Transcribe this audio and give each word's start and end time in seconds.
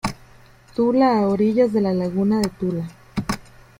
Tula 0.75 1.15
a 1.19 1.27
orillas 1.27 1.71
de 1.73 1.79
la 1.79 1.93
laguna 1.93 2.39
de 2.39 2.49
Tula. 2.49 2.87